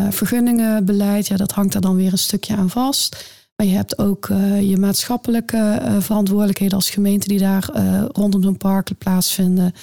[0.10, 3.38] Vergunningenbeleid, ja, dat hangt er dan weer een stukje aan vast.
[3.56, 4.28] Maar je hebt ook
[4.62, 7.70] je maatschappelijke verantwoordelijkheden als gemeente die daar
[8.12, 9.74] rondom zo'n park plaatsvinden.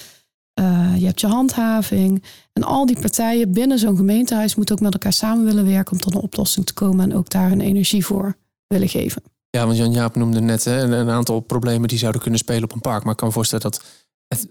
[0.97, 2.23] je hebt je handhaving.
[2.53, 5.99] En al die partijen binnen zo'n gemeentehuis moeten ook met elkaar samen willen werken om
[5.99, 8.35] tot een oplossing te komen en ook daar een energie voor
[8.67, 9.23] willen geven.
[9.49, 12.81] Ja, want Jan-Jaap noemde net hè, een aantal problemen die zouden kunnen spelen op een
[12.81, 13.03] park.
[13.03, 13.83] Maar ik kan me voorstellen dat,
[14.27, 14.47] het,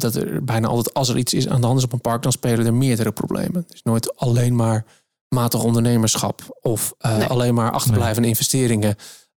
[0.00, 2.22] dat er bijna altijd, als er iets is aan de hand is op een park,
[2.22, 3.54] dan spelen er meerdere problemen.
[3.54, 4.84] Het is nooit alleen maar
[5.28, 7.26] matig ondernemerschap of uh, nee.
[7.26, 8.30] alleen maar achterblijvende nee.
[8.30, 8.96] investeringen.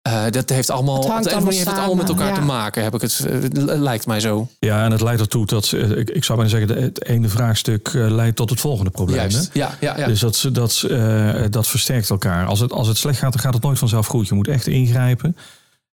[0.09, 2.35] Uh, dat heeft allemaal, het op de allemaal heeft het allemaal met elkaar ja.
[2.35, 4.48] te maken, heb ik het, uh, lijkt mij zo.
[4.59, 7.88] Ja, en het leidt ertoe dat, eh, ik, ik zou bijna zeggen, het ene vraagstuk
[7.88, 9.16] eh, leidt tot het volgende probleem.
[9.16, 9.61] Juist, hè?
[9.61, 10.07] ja, ja, ja.
[10.07, 12.46] Dus dat, dat, eh, dat versterkt elkaar.
[12.46, 14.29] Als het, als het slecht gaat, dan gaat het nooit vanzelf goed.
[14.29, 15.37] Je moet echt ingrijpen.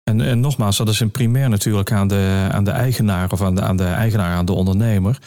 [0.09, 3.55] En, en nogmaals, dat is een primair natuurlijk aan de, aan de eigenaar of aan
[3.55, 5.19] de, aan de eigenaar, aan de ondernemer.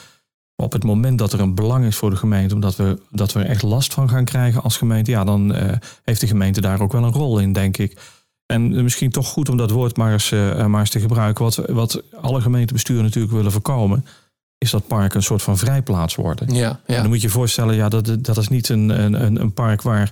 [0.55, 3.33] Maar op het moment dat er een belang is voor de gemeente, omdat we, dat
[3.33, 6.61] we er echt last van gaan krijgen als gemeente, ja, dan eh, heeft de gemeente
[6.61, 7.97] daar ook wel een rol in, denk ik.
[8.45, 11.43] En misschien toch goed om dat woord maar eens, uh, maar eens te gebruiken.
[11.43, 14.05] Wat, wat alle gemeentebesturen natuurlijk willen voorkomen,
[14.57, 16.53] is dat park een soort van vrijplaats worden.
[16.53, 19.53] Ja, En dan moet je je voorstellen, ja, dat, dat is niet een, een, een
[19.53, 20.11] park waar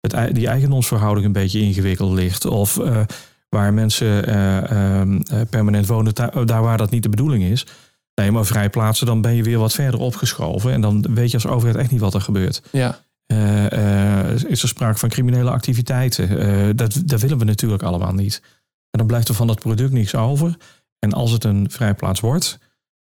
[0.00, 2.44] het, die eigendomsverhouding een beetje ingewikkeld ligt.
[2.44, 3.00] Of uh,
[3.50, 7.66] waar mensen uh, um, permanent wonen, daar, daar waar dat niet de bedoeling is.
[8.14, 10.72] Nee, maar vrijplaatsen, dan ben je weer wat verder opgeschoven.
[10.72, 12.62] En dan weet je als overheid echt niet wat er gebeurt.
[12.72, 13.00] ja.
[13.32, 16.30] Uh, uh, is er sprake van criminele activiteiten?
[16.30, 18.40] Uh, dat, dat willen we natuurlijk allemaal niet.
[18.90, 20.56] En dan blijft er van dat product niks over.
[20.98, 22.58] En als het een vrijplaats wordt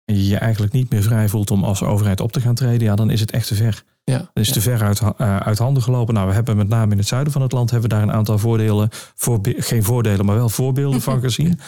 [0.05, 2.87] en je je eigenlijk niet meer vrij voelt om als overheid op te gaan treden,
[2.87, 3.83] ja, dan is het echt te ver.
[4.11, 4.53] Ja, Dan is ja.
[4.53, 6.13] te ver uit, uit handen gelopen.
[6.13, 8.11] Nou, we hebben met name in het zuiden van het land hebben we daar een
[8.11, 11.59] aantal voordelen, voorbe- geen voordelen, maar wel voorbeelden van gezien.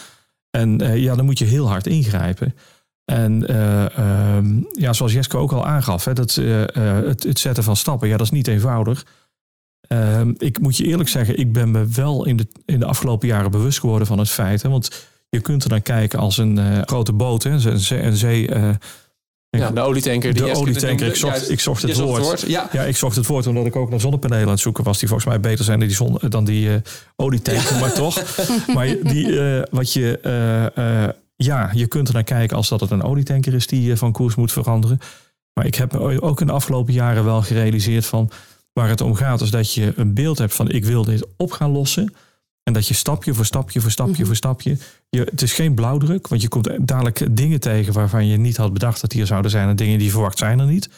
[0.49, 2.55] En ja, dan moet je heel hard ingrijpen.
[3.05, 7.75] En uh, um, ja, zoals Jeske ook al aangaf, hè, dat, het, het, zetten van
[7.75, 9.05] stappen, ja, dat is niet eenvoudig.
[9.87, 13.27] Ehm, ik moet je eerlijk zeggen, ik ben me wel in de, in de afgelopen
[13.27, 14.61] jaren bewust geworden van het feit.
[14.61, 18.01] Hè, want je kunt er naar kijken als een grote boot, hè, een zee.
[18.01, 18.49] Een zee
[19.59, 20.33] ja, de olietanker.
[20.33, 21.07] De olietanker.
[21.07, 22.17] Ik zocht, ik zocht het woord.
[22.17, 22.41] Het woord.
[22.41, 22.69] Ja.
[22.71, 22.81] ja.
[22.81, 24.99] ik zocht het woord omdat ik ook naar zonnepanelen aan het zoeken was.
[24.99, 26.75] Die volgens mij beter zijn dan die, zon, dan die uh,
[27.15, 28.23] olietanker, maar toch.
[28.75, 30.19] Maar die, uh, wat je...
[30.77, 34.11] Uh, ja, je kunt er naar kijken als dat het een olietanker is die van
[34.11, 34.99] koers moet veranderen.
[35.53, 38.29] Maar ik heb ook in de afgelopen jaren wel gerealiseerd van
[38.73, 41.51] waar het om gaat, is dat je een beeld hebt van ik wil dit op
[41.51, 42.13] gaan lossen.
[42.63, 44.25] En dat je stapje voor stapje voor stapje mm-hmm.
[44.25, 44.77] voor stapje.
[45.09, 48.73] Je, het is geen blauwdruk, want je komt dadelijk dingen tegen waarvan je niet had
[48.73, 49.69] bedacht dat die er zouden zijn.
[49.69, 50.89] En dingen die je verwacht zijn er niet.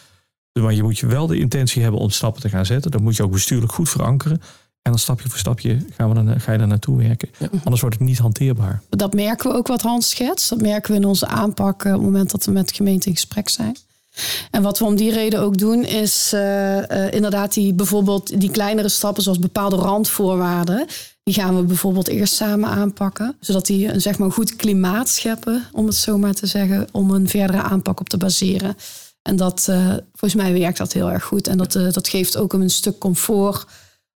[0.53, 2.91] Maar je moet je wel de intentie hebben om stappen te gaan zetten.
[2.91, 4.41] Dat moet je ook bestuurlijk goed verankeren.
[4.81, 7.29] En dan stapje voor stapje gaan we dan, ga je daar naartoe werken.
[7.37, 7.47] Ja.
[7.63, 8.81] Anders wordt het niet hanteerbaar.
[8.89, 10.49] Dat merken we ook wat Hans schetst.
[10.49, 13.13] Dat merken we in onze aanpak op het moment dat we met de gemeente in
[13.13, 13.77] gesprek zijn.
[14.51, 18.51] En wat we om die reden ook doen, is uh, uh, inderdaad die bijvoorbeeld die
[18.51, 20.87] kleinere stappen, zoals bepaalde randvoorwaarden.
[21.25, 23.37] Die gaan we bijvoorbeeld eerst samen aanpakken.
[23.39, 27.11] Zodat die een zeg maar, goed klimaat scheppen, om het zo maar te zeggen, om
[27.11, 28.77] een verdere aanpak op te baseren.
[29.21, 31.47] En dat, uh, volgens mij werkt dat heel erg goed.
[31.47, 33.65] En dat, dat geeft ook een stuk comfort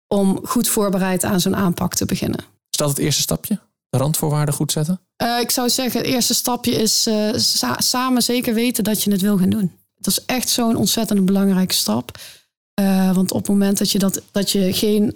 [0.08, 2.39] om goed voorbereid aan zo'n aanpak te beginnen.
[2.70, 3.60] Is dat het eerste stapje?
[3.89, 5.02] De randvoorwaarden goed zetten?
[5.24, 7.02] Uh, ik zou zeggen, het eerste stapje is
[7.36, 9.72] sa samen zeker weten dat je het wil gaan doen.
[9.96, 12.18] Dat is echt zo'n ontzettend belangrijke stap.
[12.82, 15.16] Uh, want op het moment dat je, dat, dat je geen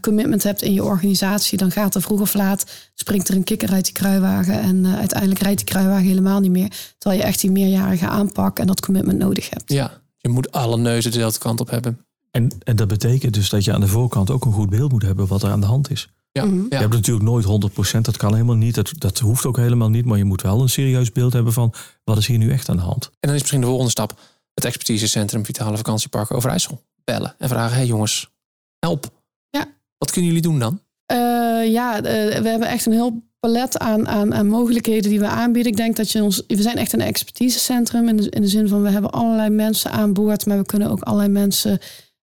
[0.00, 3.70] commitment hebt in je organisatie, dan gaat er vroeg of laat, springt er een kikker
[3.72, 4.60] uit die kruiwagen.
[4.60, 6.68] En uiteindelijk rijdt die kruiwagen helemaal niet meer.
[6.98, 9.72] Terwijl je echt die meerjarige aanpak en dat commitment nodig hebt.
[9.72, 11.98] Ja, je moet alle neuzen dezelfde kant op hebben.
[12.30, 15.02] En, en dat betekent dus dat je aan de voorkant ook een goed beeld moet
[15.02, 16.08] hebben wat er aan de hand is.
[16.32, 16.56] Ja, Mhm.
[16.56, 16.66] ja.
[16.68, 18.74] Je hebt natuurlijk nooit 100%, dat kan helemaal niet.
[18.74, 20.04] Dat, dat hoeft ook helemaal niet.
[20.04, 22.76] Maar je moet wel een serieus beeld hebben van wat is hier nu echt aan
[22.76, 23.04] de hand.
[23.04, 24.18] En dan is misschien de volgende stap
[24.54, 28.30] het expertisecentrum Vitale Vakantiepark Overijssel bellen en vragen: hey jongens,
[28.78, 29.10] help.
[29.50, 29.66] Ja.
[29.98, 30.80] Wat kunnen jullie doen dan?
[31.06, 35.26] Eh, ja, eh, we hebben echt een heel palet aan, aan, aan mogelijkheden die we
[35.26, 35.72] aanbieden.
[35.72, 36.42] Ik denk dat je ons.
[36.46, 39.90] We zijn echt een expertisecentrum in de, in de zin van we hebben allerlei mensen
[39.90, 41.78] aan boord, maar we kunnen ook allerlei mensen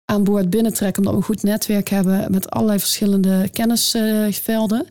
[0.05, 4.87] aan boord binnentrekken, omdat we een goed netwerk hebben met allerlei verschillende kennisvelden.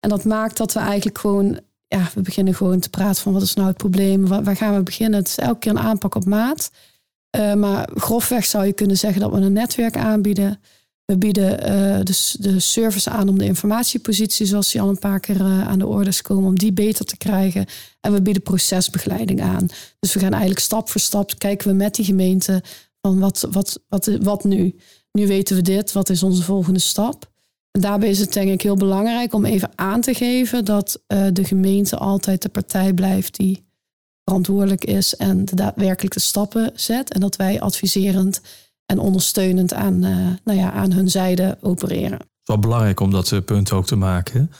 [0.00, 3.42] En dat maakt dat we eigenlijk gewoon, ja, we beginnen gewoon te praten van wat
[3.42, 5.18] is nou het probleem, waar, waar gaan we beginnen.
[5.18, 6.70] Het is elke keer een aanpak op maat.
[7.34, 10.60] Eh, maar grofweg zou je kunnen zeggen dat we een netwerk aanbieden.
[11.04, 15.20] We bieden eh, de, de service aan om de informatiepositie, zoals die al een paar
[15.20, 17.66] keer eh, aan de orde is komen, om die beter te krijgen.
[18.00, 19.66] En we bieden procesbegeleiding aan.
[20.00, 22.62] Dus we gaan eigenlijk stap voor stap kijken we met die gemeente
[23.00, 24.76] van wat, wat, wat, wat nu?
[25.12, 27.32] Nu weten we dit, wat is onze volgende stap?
[27.70, 31.44] En daarbij is het denk ik heel belangrijk om even aan te geven dat de
[31.44, 33.64] gemeente altijd de partij blijft die
[34.24, 37.12] verantwoordelijk is en de daadwerkelijk de stappen zet.
[37.12, 38.40] En dat wij adviserend
[38.86, 42.18] en ondersteunend aan, eh, nou ja, aan hun zijde opereren.
[42.18, 44.50] Het is wel belangrijk om dat eh, punt ook te maken.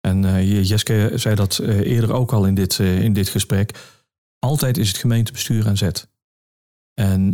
[0.00, 3.78] En eh, je- Jeske zei dat eerder ook al in dit, in dit gesprek.
[4.38, 6.10] Altijd is het gemeentebestuur aan zet.
[6.94, 7.32] En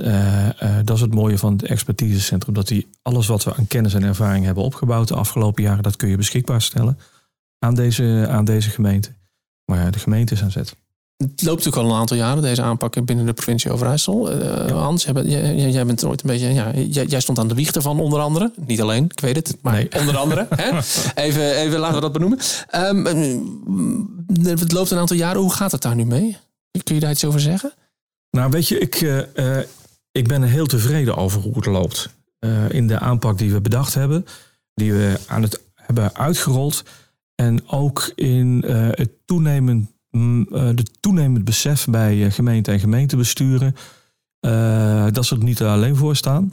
[0.84, 2.54] dat is het mooie van het expertisecentrum.
[2.54, 5.96] Dat die alles wat we aan kennis en ervaring hebben opgebouwd de afgelopen jaren, dat
[5.96, 6.98] kun je beschikbaar stellen
[7.58, 9.14] aan deze, aan deze gemeente.
[9.64, 10.76] Maar de gemeente is aan zet.
[11.18, 14.30] Het loopt natuurlijk al een aantal jaren, deze aanpak binnen de provincie Overijssel.
[14.30, 15.28] Eh, Hans, jij bent,
[15.72, 16.52] jij, bent ooit een beetje.
[16.52, 18.52] Ja, jij, jij stond aan de wieg ervan, onder andere.
[18.66, 19.88] Niet alleen, ik weet het, maar Nee.
[19.98, 20.46] onder andere.
[20.54, 20.78] hè?
[21.14, 22.38] Even, even laten we dat benoemen.
[22.68, 25.40] Ehm, eh, het loopt een aantal jaren.
[25.40, 26.36] Hoe gaat het daar nu mee?
[26.82, 27.72] Kun je daar iets over zeggen?
[28.30, 29.58] Nou, weet je, ik, eh,
[30.12, 32.16] ik ben er heel tevreden over hoe het loopt.
[32.68, 34.26] In de aanpak die we bedacht hebben,
[34.74, 36.82] die we aan het hebben uitgerold.
[37.34, 38.64] En ook in
[38.96, 43.76] het toenemend, de toenemend besef bij eh, gemeenten en gemeentebesturen.
[44.40, 46.52] eh, dat ze er niet alleen voor staan.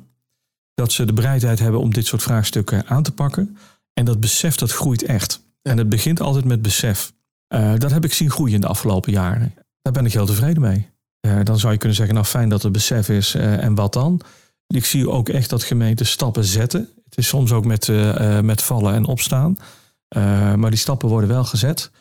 [0.74, 3.58] Dat ze de bereidheid hebben om dit soort vraagstukken aan te pakken.
[3.94, 5.42] En dat besef dat groeit echt.
[5.62, 7.14] En het begint altijd met besef.
[7.48, 9.54] Eh, dat heb ik zien groeien de afgelopen jaren.
[9.82, 10.90] Daar ben ik heel tevreden mee.
[11.20, 13.94] Eh, dan zou je kunnen zeggen, nou fijn dat er besef is eh, en wat
[13.94, 14.22] dan?
[14.68, 16.90] Ik zie ook echt dat gemeenten stappen zetten.
[17.06, 19.58] Het is soms ook met, eh, eh, met vallen en opstaan.
[20.08, 21.92] Eh, maar die stappen worden wel gezet.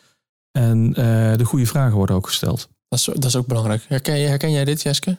[0.55, 2.69] En eh, de goede vragen worden ook gesteld.
[2.87, 3.85] Dat is, dat is ook belangrijk.
[3.87, 5.17] Herken, je, herken jij dit, Jeske?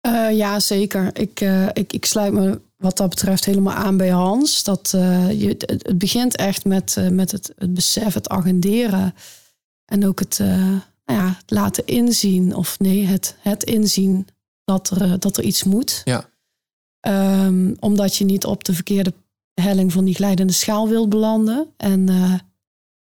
[0.00, 1.10] Eh, ja, zeker.
[1.18, 4.64] Ik, eh, ik, ik sluit me wat dat betreft helemaal aan bij Hans.
[4.64, 9.14] Dat, eh, je, het, begint echt met, eh, met het, het besef, het agenderen.
[9.84, 10.48] En ook het, eh,
[11.04, 14.26] nou ja, het laten inzien, of nee, het, het inzien
[14.64, 16.02] dat er, dat er iets moet.
[16.04, 16.28] Ja.
[17.00, 19.12] Ehm, omdat je niet op de verkeerde
[19.54, 21.66] helling van die glijdende schaal wilt belanden.
[21.76, 22.34] En eh,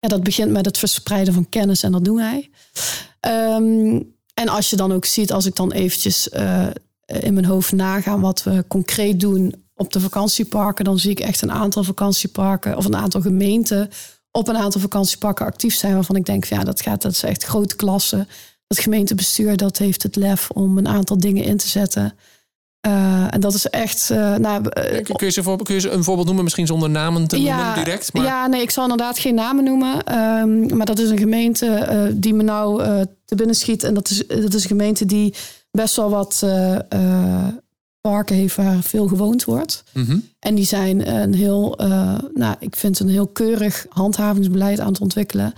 [0.01, 2.51] ja, dat begint met het verspreiden van kennis en dat doen wij.
[3.21, 4.01] Ehm,
[4.35, 6.67] en als je dan ook ziet, als ik dan eventjes eh,
[7.07, 11.43] in mijn hoofd naga wat we concreet doen op de vakantieparken, dan zie ik echt
[11.43, 13.91] een aantal vakantieparken of een aantal gemeenten
[14.31, 17.45] op een aantal vakantieparken actief zijn waarvan ik denk, ja, dat gaat, dat is echt
[17.45, 18.27] grote klasse.
[18.67, 22.13] Het gemeentebestuur dat heeft het lef om een aantal dingen in te zetten.
[22.81, 24.11] Eh, en dat is echt.
[24.11, 26.91] eh, nou, eh, Kun je, ze voor, kun je ze een voorbeeld noemen, misschien zonder
[26.91, 28.12] namen te noemen direct?
[28.12, 28.25] Maar...
[28.25, 30.05] ja, nee, ik zal inderdaad geen namen noemen.
[30.05, 32.83] Ehm, maar dat is een gemeente die me nou
[33.25, 33.83] te binnen schiet.
[33.85, 35.35] En dat is, dat is een gemeente die
[35.71, 36.47] best wel wat
[38.01, 39.85] parken heeft waar veel gewoond wordt.
[39.93, 40.19] Mhm.
[40.38, 41.75] En die zijn een heel,
[42.35, 45.55] nou, ik vind een heel keurig handhavingsbeleid aan het ontwikkelen.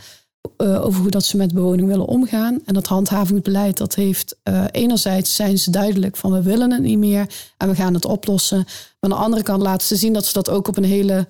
[0.57, 2.61] Eh, over hoe dat ze met bewoning willen omgaan.
[2.65, 6.99] En dat handhavingsbeleid, dat heeft eh, enerzijds zijn ze duidelijk van we willen het niet
[6.99, 7.27] meer
[7.57, 8.57] en we gaan het oplossen.
[8.57, 11.27] Maar aan de andere kant laten ze zien dat ze dat ook op een hele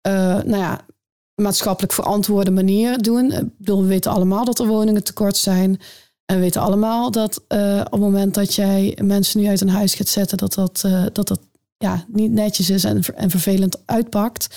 [0.00, 0.80] eh, nou ja,
[1.34, 3.52] maatschappelijk verantwoorde manier doen.
[3.58, 5.80] We weten allemaal dat er woningen tekort zijn.
[6.24, 7.36] En we weten allemaal dat
[7.84, 10.80] op het moment dat jij mensen nu uit een huis gaat zetten, dat dat,
[11.12, 11.40] dat, dat
[11.84, 14.48] ja, niet netjes is en, en vervelend uitpakt.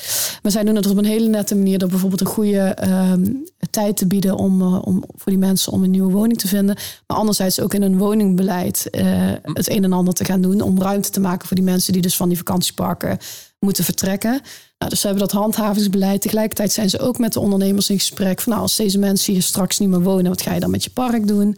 [0.42, 3.26] Maar zij doen het op een hele nette manier door bijvoorbeeld een goede ehm,
[3.70, 6.76] tijd te bieden om, eh, om voor die mensen om een nieuwe woning te vinden.
[7.08, 10.82] Maar anderzijds ook in een woningbeleid eh, het een en ander te gaan doen om
[10.82, 13.18] ruimte te maken voor die mensen die dus van die vakantieparken
[13.60, 14.42] moeten vertrekken.
[14.78, 16.22] Nou, dus ze hebben dat handhavingsbeleid.
[16.22, 19.42] Tegelijkertijd zijn ze ook met de ondernemers in gesprek van nou, als deze mensen hier
[19.42, 21.58] straks niet meer wonen, wat ga je dan met je park doen?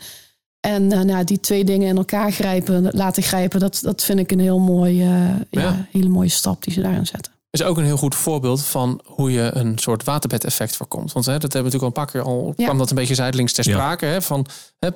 [0.60, 4.32] En eh, nou, die twee dingen in elkaar grijpen, laten grijpen, dat, dat vind ik
[4.32, 5.62] een heel mooi, eh, ja.
[5.62, 5.88] Ja.
[5.92, 7.32] hele mooie stap die ze daarin zetten.
[7.52, 11.12] is ook een heel goed voorbeeld van hoe je een soort waterbedeffect voorkomt.
[11.12, 12.64] Want hè, dat hebben we natuurlijk al een paar keer al Ja.
[12.66, 13.74] kwam dat een beetje zijdelings ter Ja.
[13.74, 14.06] sprake.
[14.06, 14.46] Hè, van,
[14.80, 14.90] hè,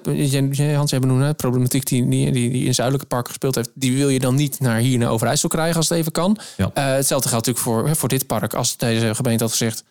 [0.76, 3.72] Hans, jij benoemde hè, problematiek die, die, in zuidelijke parken gespeeld heeft.
[3.74, 6.38] Die wil je dan niet naar hier naar Overijssel krijgen als het even kan.
[6.58, 6.72] Ja.
[6.74, 8.54] Eh, hetzelfde geldt natuurlijk voor, hè, voor dit park.
[8.54, 9.84] Als deze gemeente had gezegd,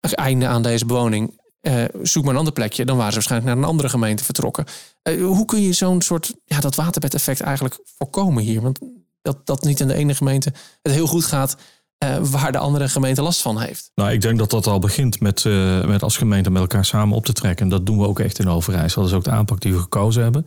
[0.00, 1.40] einde aan deze bewoning.
[1.66, 2.84] Eh, zoek maar een ander plekje.
[2.84, 4.64] Dan waren ze waarschijnlijk naar een andere gemeente vertrokken.
[5.02, 8.60] Eh, hoe kun je zo'n soort, ja, dat waterbedeffect eigenlijk voorkomen hier?
[8.60, 8.78] Want
[9.22, 10.52] dat, dat niet in de ene gemeente
[10.82, 11.56] het heel goed gaat,
[11.98, 13.90] eh, waar de andere gemeente last van heeft.
[13.94, 15.44] Nou, ik denk dat dat al begint met,
[15.86, 17.64] met als gemeente met elkaar samen op te trekken.
[17.64, 19.02] En dat doen we ook echt in Overijssel.
[19.02, 20.46] Dat is ook de aanpak die we gekozen hebben.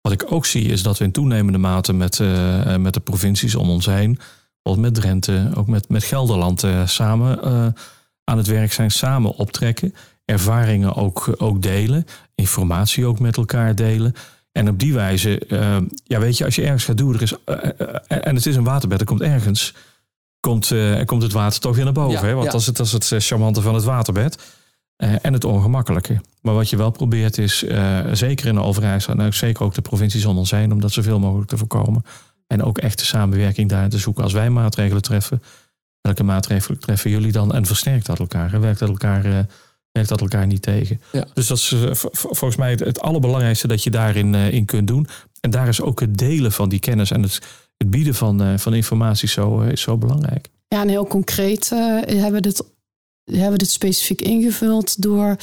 [0.00, 2.18] Wat ik ook zie is dat we in toenemende mate met,
[2.78, 4.18] met de provincies om ons heen,
[4.62, 7.42] bijvoorbeeld met Drenthe, ook met, met Gelderland samen
[8.24, 9.94] aan het werk zijn, samen optrekken.
[10.30, 14.14] Ervaringen ook, ook delen, informatie ook met elkaar delen.
[14.52, 17.34] En op die wijze, eh, ja weet je, als je ergens gaat doen, er is,
[17.44, 19.74] eh, eh, en het is een waterbed, er komt ergens,
[20.40, 22.20] komt, eh, komt het water toch weer naar boven.
[22.20, 22.32] Ja, hè?
[22.32, 22.50] Want ja.
[22.50, 24.58] dat, is het, dat is het charmante van het waterbed.
[24.96, 26.20] En het ongemakkelijke.
[26.42, 27.64] Maar wat je wel probeert is,
[28.12, 29.12] zeker in de Overijssel...
[29.12, 30.72] en ook zeker ook de provincies om ons heen...
[30.72, 32.04] om dat zoveel mogelijk te voorkomen.
[32.46, 34.22] En ook echt de samenwerking daar te zoeken.
[34.22, 35.42] Als wij maatregelen treffen,
[36.00, 37.54] welke maatregelen treffen jullie dan?
[37.54, 38.54] En versterkt dat elkaar?
[38.54, 39.46] En werkt dat elkaar,
[39.92, 41.00] werkt dat elkaar niet tegen?
[41.12, 41.26] Ja.
[41.34, 44.86] Dus dat is eh, volgens mij het, het allerbelangrijkste dat je daarin eh, in kunt
[44.86, 45.06] doen.
[45.40, 47.10] En daar is ook het delen van die kennis...
[47.10, 47.38] en het,
[47.76, 50.48] het bieden van, eh, van informatie zo, is zo belangrijk.
[50.68, 52.64] Ja, en heel concreet hebben, we dit,
[53.24, 55.36] hebben we dit specifiek ingevuld door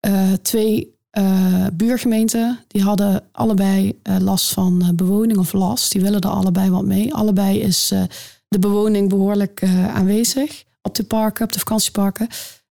[0.00, 2.58] eh, twee eh, buurgemeenten.
[2.68, 5.92] Die hadden allebei eh, last van eh, bewoning of last.
[5.92, 7.14] Die willen er allebei wat mee.
[7.14, 8.02] Allebei is eh,
[8.48, 12.28] de bewoning behoorlijk eh, aanwezig op de parken, op de vakantieparken.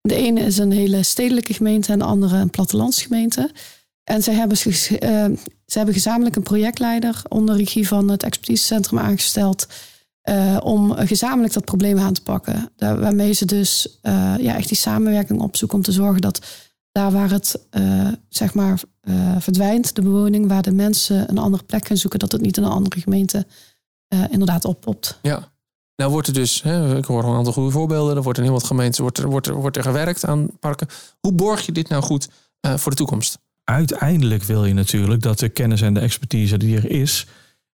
[0.07, 3.51] De ene is een hele stedelijke gemeente en de andere een plattelandsgemeente.
[4.03, 5.25] En zij hebben, ges- eh,
[5.65, 9.67] ze hebben gezamenlijk een projectleider onder regie van het expertisecentrum aangesteld.
[10.21, 12.71] eh, om gezamenlijk dat probleem aan te pakken.
[12.77, 16.45] Waarmee ze dus eh, ja, echt die samenwerking opzoeken om te zorgen dat
[16.91, 17.59] daar waar het
[18.29, 18.79] zeg maar
[19.39, 22.63] verdwijnt, de bewoning, waar de mensen een andere plek gaan zoeken, dat het niet in
[22.63, 23.45] een andere gemeente
[24.29, 25.19] inderdaad oppopt.
[25.21, 25.51] Ja.
[25.97, 28.15] Nou wordt er dus, hè, ik hoor een aantal goede voorbeelden.
[28.15, 30.87] Er wordt in heel wat gemeenten wordt er, wordt er, wordt er gewerkt aan parken.
[31.19, 32.29] Hoe borg je dit nou goed
[32.59, 33.39] eh, voor de toekomst?
[33.63, 37.27] uiteindelijk wil je natuurlijk dat de kennis en de expertise die er is,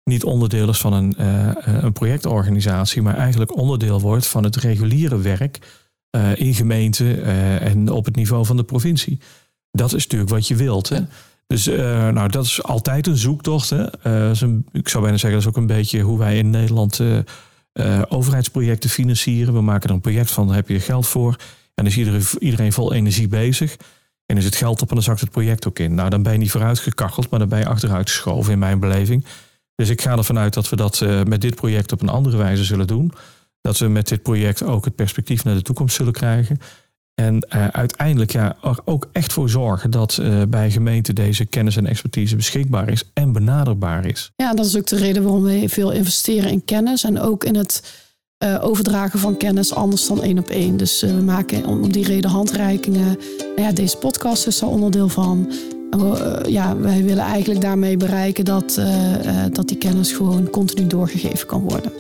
[0.04, 5.18] niet onderdeel is van een, eh, een projectorganisatie, maar eigenlijk onderdeel wordt van het reguliere
[5.18, 5.60] werk
[6.10, 9.20] eh, in gemeenten eh, en op het niveau van de provincie.
[9.72, 10.90] Dat is natuurlijk wat je wilt.
[10.90, 10.96] Hè?
[10.96, 11.08] Ja.
[11.48, 13.70] Dus eh, nou, dat is altijd een zoektocht.
[13.70, 13.84] Hè?
[13.86, 16.38] Eh, dat is een- ik zou bijna zeggen, dat is ook een beetje hoe wij
[16.38, 17.18] in Nederland eh,
[17.74, 19.54] eh, overheidsprojecten financieren.
[19.54, 21.36] We maken er een project van, daar heb je geld voor.
[21.76, 23.78] En is iedereen, iedereen vol energie bezig.
[24.26, 25.94] En is het geld op en dan zakt het project ook in.
[25.96, 28.80] Nou, dan ben je niet vooruit gekacheld, maar dan ben je achteruit geschoven in mijn
[28.80, 29.26] beleving.
[29.76, 32.38] Dus ik ga ervan uit dat we dat eh, met dit project op een andere
[32.38, 33.14] wijze zullen doen.
[33.62, 36.58] Dat we met dit project ook het perspectief naar de toekomst zullen krijgen.
[37.16, 41.86] En eh, uiteindelijk ja, ook echt voor zorgen dat eh, bij gemeenten deze kennis en
[41.86, 44.32] expertise beschikbaar is en benaderbaar is.
[44.36, 47.56] Ja, dat is ook de reden waarom we veel investeren in kennis en ook in
[47.56, 48.02] het
[48.38, 50.78] eh, overdragen van kennis anders dan één op één.
[50.78, 53.18] Dus we maken om, die reden handreikingen.
[53.56, 55.52] Nou ja, deze podcast is daar onderdeel van.
[56.48, 58.82] Ja, wij willen eigenlijk daarmee bereiken dat,
[59.52, 61.92] dat die kennis gewoon continu doorgegeven kan worden.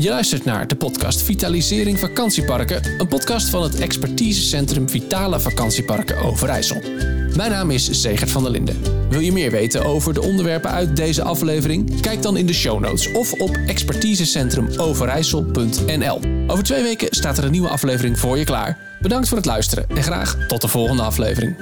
[0.00, 2.82] Je luistert naar de podcast Vitalisering Vakantieparken.
[2.98, 6.82] Een podcast van het expertisecentrum Vitale Vakantieparken Overijssel.
[7.36, 8.76] Mijn naam is Zegert van der Linden.
[9.10, 12.00] Wil je meer weten over de onderwerpen uit deze aflevering?
[12.00, 16.20] Kijk dan in de show notes of op expertisecentrumoverijssel.nl.
[16.46, 18.78] Over twee weken staat er een nieuwe aflevering voor je klaar.
[19.00, 21.56] Bedankt voor het luisteren en graag tot de volgende aflevering.